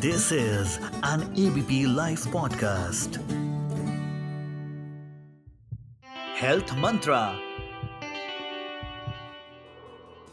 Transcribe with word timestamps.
This 0.00 0.32
is 0.32 0.74
an 1.06 1.22
ABP 1.38 1.78
live 1.96 2.18
podcast 2.32 3.18
health 6.42 6.72
mantra 6.74 7.18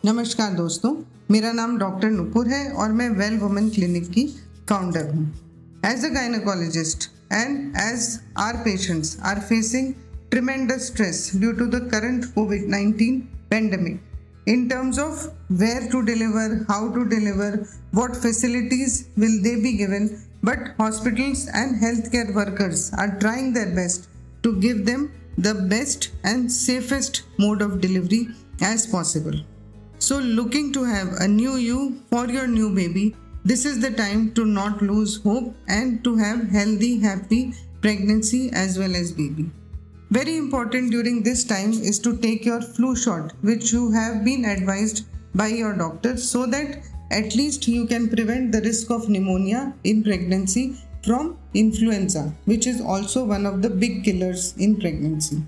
नमस्कार 0.05 0.53
दोस्तों, 0.53 0.95
मेरा 1.31 1.51
नाम 1.51 1.77
डॉक्टर 1.77 2.09
नुपुर 2.09 2.47
है 2.47 2.71
और 2.71 2.91
मैं 2.91 3.09
वेल 3.09 3.37
वुमेन 3.37 3.69
क्लिनिक 3.69 4.09
की 4.11 4.25
फाउंडर 4.69 5.09
हूँ। 5.11 5.25
As 5.85 6.05
a 6.05 6.09
gynaecologist 6.09 7.09
and 7.33 7.77
as 7.77 8.19
our 8.37 8.57
patients 8.57 9.17
are 9.21 9.39
facing 9.39 9.93
tremendous 10.31 10.87
stress 10.87 11.31
due 11.35 11.51
to 11.51 11.65
the 11.65 11.87
current 11.91 12.25
Covid 12.25 12.69
19 12.73 13.21
pandemic 13.49 14.01
in 14.53 14.69
terms 14.69 14.97
of 14.97 15.31
where 15.49 15.87
to 15.91 16.03
deliver, 16.05 16.65
how 16.69 16.89
to 16.93 17.03
deliver, 17.07 17.67
what 17.91 18.15
facilities 18.15 19.09
will 19.17 19.41
they 19.43 19.55
be 19.61 19.73
given. 19.77 20.23
But 20.41 20.69
hospitals 20.77 21.47
and 21.53 21.81
healthcare 21.81 22.33
workers 22.33 22.91
are 22.93 23.19
trying 23.19 23.53
their 23.53 23.75
best 23.75 24.07
to 24.43 24.59
give 24.61 24.85
them 24.85 25.11
the 25.37 25.53
best 25.53 26.11
and 26.23 26.51
safest 26.51 27.23
mode 27.37 27.61
of 27.61 27.81
delivery 27.81 28.29
as 28.61 28.87
possible. 28.87 29.39
So, 29.99 30.19
looking 30.19 30.71
to 30.73 30.83
have 30.83 31.09
a 31.19 31.27
new 31.27 31.55
you 31.57 32.01
for 32.09 32.27
your 32.27 32.47
new 32.47 32.73
baby, 32.73 33.15
this 33.43 33.65
is 33.65 33.81
the 33.81 33.91
time 33.91 34.33
to 34.35 34.45
not 34.45 34.81
lose 34.81 35.21
hope 35.21 35.55
and 35.67 36.03
to 36.03 36.15
have 36.15 36.49
healthy, 36.49 36.99
happy 36.99 37.53
pregnancy 37.81 38.49
as 38.53 38.79
well 38.79 38.95
as 38.95 39.11
baby. 39.11 39.49
Very 40.09 40.37
important 40.37 40.91
during 40.91 41.21
this 41.21 41.43
time 41.43 41.71
is 41.71 41.99
to 41.99 42.15
take 42.17 42.45
your 42.45 42.61
flu 42.61 42.95
shot, 42.95 43.33
which 43.41 43.73
you 43.73 43.91
have 43.91 44.23
been 44.23 44.45
advised 44.45 45.05
by 45.35 45.47
your 45.47 45.73
doctor, 45.75 46.15
so 46.15 46.45
that 46.45 46.79
at 47.11 47.35
least 47.35 47.67
you 47.67 47.85
can 47.85 48.07
prevent 48.07 48.53
the 48.53 48.61
risk 48.61 48.89
of 48.89 49.09
pneumonia 49.09 49.73
in 49.83 50.03
pregnancy 50.03 50.77
from 51.03 51.37
influenza, 51.53 52.33
which 52.45 52.67
is 52.67 52.79
also 52.79 53.25
one 53.25 53.45
of 53.45 53.61
the 53.61 53.69
big 53.69 54.05
killers 54.05 54.55
in 54.57 54.79
pregnancy. 54.79 55.43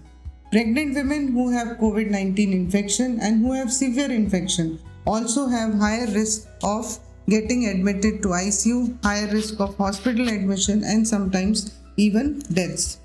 Pregnant 0.52 0.94
women 0.94 1.32
who 1.32 1.50
have 1.52 1.78
COVID 1.78 2.10
19 2.10 2.52
infection 2.52 3.20
and 3.22 3.40
who 3.40 3.54
have 3.54 3.72
severe 3.72 4.12
infection 4.12 4.80
also 5.06 5.48
have 5.48 5.74
higher 5.76 6.08
risk 6.08 6.50
of 6.64 7.00
getting 7.30 7.68
admitted 7.68 8.22
to 8.24 8.30
ICU, 8.30 9.02
higher 9.04 9.28
risk 9.32 9.60
of 9.62 9.78
hospital 9.78 10.28
admission, 10.28 10.84
and 10.84 11.08
sometimes 11.08 11.78
even 11.96 12.40
deaths. 12.54 13.00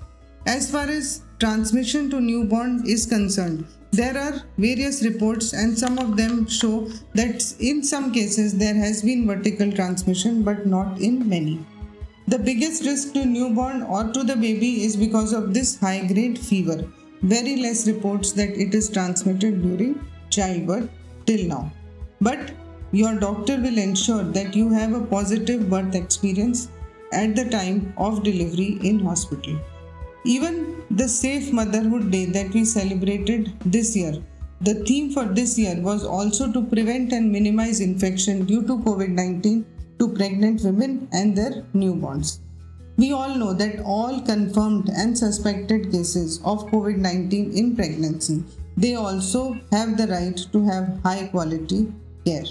As 0.47 0.69
far 0.71 0.87
as 0.87 1.21
transmission 1.39 2.09
to 2.09 2.21
newborn 2.21 2.83
is 2.87 3.05
concerned, 3.05 3.65
there 3.91 4.17
are 4.17 4.41
various 4.57 5.03
reports, 5.03 5.53
and 5.53 5.77
some 5.77 5.97
of 5.99 6.17
them 6.17 6.47
show 6.47 6.89
that 7.13 7.53
in 7.59 7.83
some 7.83 8.11
cases 8.11 8.57
there 8.57 8.75
has 8.75 9.01
been 9.01 9.25
vertical 9.25 9.71
transmission, 9.71 10.43
but 10.43 10.65
not 10.65 10.99
in 10.99 11.27
many. 11.29 11.65
The 12.27 12.39
biggest 12.39 12.83
risk 12.85 13.13
to 13.13 13.25
newborn 13.25 13.83
or 13.83 14.11
to 14.11 14.23
the 14.23 14.35
baby 14.35 14.83
is 14.83 14.97
because 14.97 15.31
of 15.31 15.53
this 15.53 15.79
high 15.79 16.05
grade 16.07 16.39
fever. 16.39 16.83
Very 17.21 17.55
less 17.57 17.87
reports 17.87 18.31
that 18.33 18.49
it 18.49 18.73
is 18.73 18.89
transmitted 18.89 19.61
during 19.61 20.05
childbirth 20.29 20.89
till 21.25 21.47
now. 21.47 21.71
But 22.19 22.51
your 22.91 23.15
doctor 23.19 23.55
will 23.57 23.77
ensure 23.77 24.23
that 24.23 24.55
you 24.55 24.71
have 24.71 24.93
a 24.93 25.05
positive 25.05 25.69
birth 25.69 25.95
experience 25.95 26.69
at 27.13 27.35
the 27.35 27.49
time 27.49 27.93
of 27.97 28.23
delivery 28.23 28.79
in 28.83 28.99
hospital. 28.99 29.59
Even 30.27 30.83
the 30.89 31.07
Safe 31.07 31.53
Motherhood 31.53 32.09
Day 32.09 32.25
that 32.25 32.51
we 32.51 32.65
celebrated 32.65 33.53
this 33.63 33.95
year, 33.95 34.23
the 34.59 34.73
theme 34.83 35.11
for 35.11 35.25
this 35.25 35.55
year 35.55 35.79
was 35.79 36.03
also 36.03 36.51
to 36.51 36.63
prevent 36.63 37.13
and 37.13 37.31
minimize 37.31 37.79
infection 37.79 38.43
due 38.43 38.63
to 38.63 38.79
COVID 38.79 39.09
19 39.09 39.63
to 39.99 40.07
pregnant 40.07 40.63
women 40.63 41.07
and 41.11 41.37
their 41.37 41.63
newborns. 41.75 42.39
We 42.97 43.11
all 43.11 43.35
know 43.35 43.53
that 43.53 43.81
all 43.81 44.19
confirmed 44.19 44.89
and 44.89 45.15
suspected 45.15 45.91
cases 45.91 46.39
of 46.43 46.65
COVID 46.71 46.97
19 46.97 47.51
in 47.51 47.75
pregnancy, 47.75 48.43
they 48.75 48.95
also 48.95 49.53
have 49.71 49.95
the 49.95 50.07
right 50.07 50.37
to 50.53 50.65
have 50.65 50.99
high 51.03 51.27
quality 51.27 51.93
care. 52.25 52.45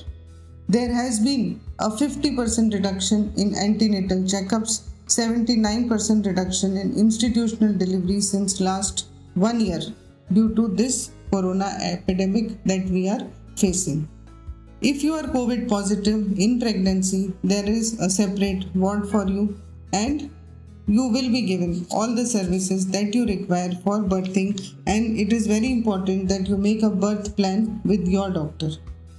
There 0.69 0.95
has 0.95 1.19
been 1.19 1.61
a 1.81 1.91
50% 1.91 2.73
reduction 2.73 3.33
in 3.37 3.57
antenatal 3.57 4.19
checkups 4.19 4.94
79% 5.07 6.27
reduction 6.27 6.77
in 6.77 6.97
institutional 6.97 7.75
delivery 7.75 8.21
since 8.21 8.61
last 8.61 9.09
one 9.35 9.61
year 9.61 9.81
due 10.33 10.55
to 10.55 10.69
this 10.69 11.11
corona 11.31 11.77
epidemic 11.83 12.63
that 12.65 12.87
we 12.87 13.09
are 13.09 13.27
facing. 13.57 14.09
If 14.81 15.03
you 15.03 15.15
are 15.15 15.25
COVID 15.25 15.69
positive 15.69 16.39
in 16.39 16.61
pregnancy, 16.61 17.33
there 17.43 17.69
is 17.69 17.99
a 18.01 18.09
separate 18.09 18.65
ward 18.75 19.09
for 19.11 19.27
you 19.27 19.61
and 19.93 20.31
you 20.87 21.09
will 21.09 21.31
be 21.31 21.43
given 21.43 21.87
all 21.91 22.15
the 22.15 22.27
services 22.27 22.87
that 22.89 23.15
you 23.15 23.25
require 23.27 23.73
for 23.85 24.01
birthing 24.01 24.75
and 24.87 25.19
it 25.19 25.33
is 25.33 25.47
very 25.47 25.73
important 25.73 26.29
that 26.29 26.47
you 26.47 26.57
make 26.57 26.83
a 26.83 26.91
birth 26.91 27.35
plan 27.37 27.81
with 27.85 28.07
your 28.07 28.31
doctor. 28.31 28.71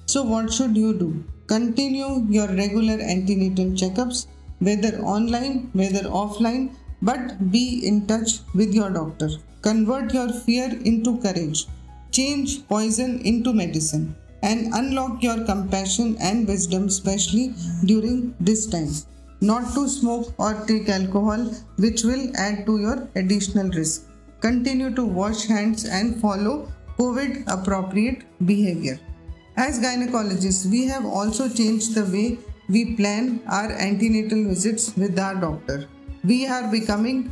So 0.05 0.23
what 0.23 0.53
should 0.53 0.77
you 0.77 0.93
do? 0.93 1.23
Continue 1.47 2.25
your 2.29 2.47
regular 2.47 2.99
antenatal 3.01 3.71
checkups 3.81 4.27
whether 4.59 4.99
online, 5.01 5.69
whether 5.73 6.03
offline, 6.09 6.75
but 7.01 7.51
be 7.51 7.85
in 7.87 8.07
touch 8.07 8.39
with 8.53 8.73
your 8.73 8.89
doctor. 8.89 9.29
Convert 9.61 10.13
your 10.13 10.31
fear 10.31 10.69
into 10.83 11.17
courage. 11.19 11.67
Change 12.11 12.67
poison 12.67 13.19
into 13.21 13.53
medicine 13.53 14.15
and 14.41 14.73
unlock 14.73 15.21
your 15.21 15.43
compassion 15.45 16.15
and 16.21 16.47
wisdom, 16.47 16.85
especially 16.85 17.53
during 17.85 18.35
this 18.39 18.67
time. 18.67 18.89
Not 19.41 19.73
to 19.73 19.87
smoke 19.89 20.33
or 20.37 20.53
take 20.65 20.87
alcohol, 20.87 21.45
which 21.77 22.03
will 22.03 22.31
add 22.37 22.65
to 22.67 22.79
your 22.79 23.07
additional 23.15 23.69
risk. 23.69 24.07
Continue 24.39 24.93
to 24.95 25.03
wash 25.03 25.45
hands 25.45 25.85
and 25.85 26.21
follow 26.21 26.71
COVID 26.97 27.43
appropriate 27.47 28.23
behavior. 28.45 28.99
As 29.57 29.79
gynecologists, 29.79 30.69
we 30.69 30.85
have 30.85 31.05
also 31.05 31.49
changed 31.49 31.95
the 31.95 32.05
way 32.05 32.37
we 32.67 32.95
plan 32.95 33.41
our 33.47 33.71
antenatal 33.71 34.43
visits 34.43 34.95
with 34.95 35.19
our 35.19 35.35
doctor. 35.35 35.87
We 36.23 36.47
are 36.47 36.71
becoming 36.71 37.31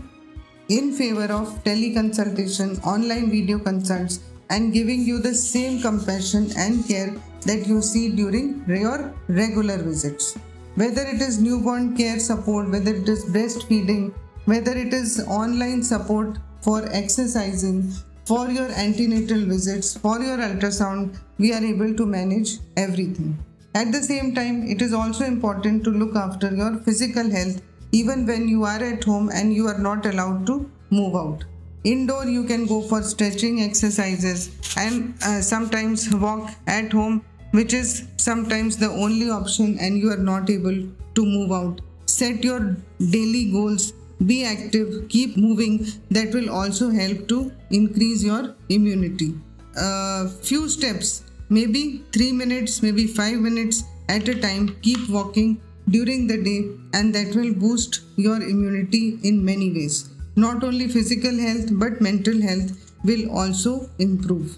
in 0.69 0.93
favor 0.93 1.31
of 1.33 1.63
teleconsultation, 1.63 2.83
online 2.85 3.29
video 3.31 3.59
consults, 3.59 4.19
and 4.49 4.71
giving 4.71 5.01
you 5.01 5.19
the 5.19 5.33
same 5.33 5.81
compassion 5.81 6.49
and 6.57 6.87
care 6.87 7.15
that 7.41 7.67
you 7.67 7.81
see 7.81 8.09
during 8.09 8.63
your 8.67 9.13
regular 9.27 9.77
visits. 9.77 10.37
Whether 10.75 11.03
it 11.03 11.21
is 11.21 11.41
newborn 11.41 11.95
care 11.97 12.19
support, 12.19 12.69
whether 12.69 12.93
it 12.95 13.09
is 13.09 13.25
breastfeeding, 13.25 14.13
whether 14.45 14.75
it 14.77 14.93
is 14.93 15.25
online 15.27 15.83
support 15.83 16.37
for 16.61 16.87
exercising, 16.91 17.91
for 18.25 18.49
your 18.49 18.69
antenatal 18.71 19.45
visits, 19.45 19.97
for 19.97 20.19
your 20.19 20.37
ultrasound, 20.37 21.17
we 21.37 21.53
are 21.53 21.63
able 21.63 21.93
to 21.93 22.05
manage 22.05 22.59
everything. 22.77 23.37
At 23.75 23.91
the 23.91 24.03
same 24.03 24.35
time, 24.35 24.63
it 24.67 24.81
is 24.81 24.93
also 24.93 25.25
important 25.25 25.83
to 25.85 25.89
look 25.89 26.15
after 26.15 26.53
your 26.55 26.77
physical 26.79 27.29
health 27.29 27.61
even 27.91 28.25
when 28.25 28.47
you 28.47 28.63
are 28.65 28.83
at 28.83 29.03
home 29.03 29.29
and 29.33 29.53
you 29.53 29.67
are 29.67 29.77
not 29.77 30.05
allowed 30.05 30.45
to 30.47 30.69
move 30.89 31.15
out. 31.15 31.43
Indoor, 31.83 32.25
you 32.25 32.43
can 32.43 32.65
go 32.65 32.81
for 32.81 33.01
stretching 33.03 33.61
exercises 33.61 34.51
and 34.77 35.15
uh, 35.25 35.41
sometimes 35.41 36.13
walk 36.15 36.51
at 36.67 36.91
home, 36.91 37.25
which 37.51 37.73
is 37.73 38.07
sometimes 38.17 38.77
the 38.77 38.89
only 38.89 39.29
option, 39.29 39.77
and 39.79 39.97
you 39.97 40.09
are 40.11 40.23
not 40.31 40.49
able 40.49 40.87
to 41.15 41.25
move 41.25 41.51
out. 41.51 41.81
Set 42.05 42.43
your 42.43 42.77
daily 43.11 43.51
goals, 43.51 43.93
be 44.25 44.45
active, 44.45 45.09
keep 45.09 45.35
moving. 45.35 45.85
That 46.09 46.33
will 46.33 46.49
also 46.49 46.89
help 46.89 47.27
to 47.27 47.51
increase 47.69 48.23
your 48.23 48.55
immunity. 48.69 49.35
A 49.75 49.85
uh, 49.85 50.29
few 50.29 50.69
steps 50.69 51.23
maybe 51.57 51.83
3 52.11 52.31
minutes, 52.41 52.81
maybe 52.85 53.05
5 53.07 53.39
minutes 53.47 53.83
at 54.09 54.27
a 54.33 54.35
time. 54.47 54.63
Keep 54.87 55.09
walking 55.17 55.51
during 55.95 56.27
the 56.31 56.39
day, 56.49 56.59
and 56.97 57.13
that 57.15 57.35
will 57.39 57.53
boost 57.65 58.01
your 58.15 58.39
immunity 58.53 59.03
in 59.23 59.43
many 59.51 59.69
ways. 59.77 59.97
Not 60.35 60.63
only 60.63 60.87
physical 60.87 61.39
health 61.45 61.69
but 61.83 62.01
mental 62.09 62.41
health 62.41 62.71
will 63.03 63.25
also 63.41 63.73
improve. 63.99 64.57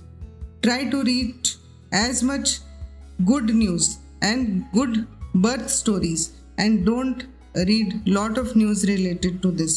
Try 0.68 0.80
to 0.94 1.04
read 1.04 1.50
as 1.92 2.24
much 2.30 2.60
good 3.32 3.54
news 3.64 3.98
and 4.22 4.66
good 4.74 5.08
birth 5.48 5.70
stories 5.70 6.32
and 6.58 6.86
don't 6.86 7.26
read 7.56 8.08
lot 8.08 8.38
of 8.38 8.56
news 8.56 8.86
related 8.88 9.42
to 9.42 9.52
this 9.52 9.76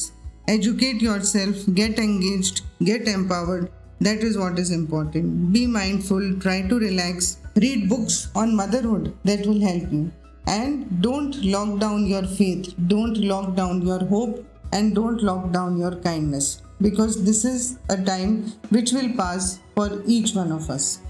educate 0.49 1.03
yourself 1.07 1.57
get 1.81 1.99
engaged 2.05 2.63
get 2.89 3.07
empowered 3.13 3.71
that 4.01 4.19
is 4.19 4.39
what 4.39 4.59
is 4.59 4.71
important. 4.71 5.53
Be 5.53 5.67
mindful, 5.67 6.39
try 6.39 6.63
to 6.69 6.79
relax, 6.79 7.39
read 7.57 7.89
books 7.89 8.29
on 8.35 8.55
motherhood. 8.55 9.17
That 9.25 9.45
will 9.47 9.61
help 9.61 9.91
you. 9.93 10.13
And 10.47 11.03
don't 11.03 11.45
lock 11.45 11.81
down 11.81 12.07
your 12.07 12.23
faith, 12.23 12.75
don't 12.87 13.17
lock 13.19 13.55
down 13.57 13.83
your 13.83 14.05
hope, 14.07 14.47
and 14.73 14.95
don't 14.95 15.23
lock 15.23 15.51
down 15.53 15.79
your 15.79 15.97
kindness. 15.97 16.63
Because 16.81 17.25
this 17.25 17.45
is 17.45 17.79
a 17.91 18.03
time 18.03 18.53
which 18.71 18.93
will 18.93 19.13
pass 19.17 19.59
for 19.75 20.03
each 20.07 20.35
one 20.35 20.53
of 20.53 20.71
us. 20.71 21.01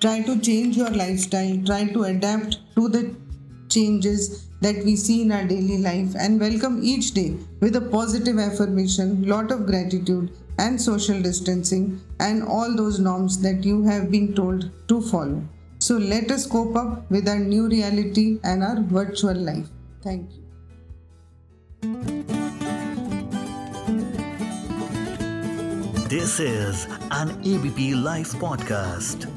Try 0.00 0.22
to 0.22 0.38
change 0.40 0.76
your 0.76 0.90
lifestyle, 0.90 1.58
try 1.66 1.86
to 1.86 2.04
adapt 2.04 2.58
to 2.76 2.88
the 2.88 3.14
changes 3.68 4.46
that 4.60 4.84
we 4.84 4.94
see 4.94 5.22
in 5.22 5.32
our 5.32 5.44
daily 5.44 5.78
life. 5.78 6.14
And 6.18 6.40
welcome 6.40 6.80
each 6.82 7.12
day 7.12 7.36
with 7.60 7.76
a 7.76 7.80
positive 7.80 8.38
affirmation, 8.38 9.26
lot 9.26 9.50
of 9.50 9.66
gratitude 9.66 10.30
and 10.58 10.80
social 10.80 11.20
distancing 11.20 12.00
and 12.20 12.42
all 12.42 12.74
those 12.74 12.98
norms 12.98 13.40
that 13.42 13.64
you 13.64 13.82
have 13.84 14.10
been 14.10 14.34
told 14.34 14.70
to 14.88 15.00
follow. 15.00 15.42
So 15.78 15.96
let 15.96 16.30
us 16.30 16.46
cope 16.46 16.76
up 16.76 17.10
with 17.10 17.28
our 17.28 17.38
new 17.38 17.68
reality 17.68 18.38
and 18.42 18.62
our 18.62 18.80
virtual 18.80 19.34
life. 19.34 19.68
Thank 20.02 20.30
you. 20.32 20.42
This 26.08 26.40
is 26.40 26.86
an 27.10 27.30
ABP 27.44 27.94
Live 27.94 28.28
podcast. 28.36 29.35